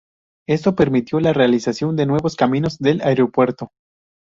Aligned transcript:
Esto 0.49 0.73
permitió 0.73 1.19
la 1.19 1.31
realización 1.31 1.95
de 1.95 2.07
nuevos 2.07 2.35
caminos 2.35 2.79
del 2.79 3.01
aeropuerto. 3.03 3.71